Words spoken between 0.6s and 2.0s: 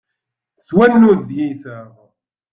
S wannuz d yiseɣ.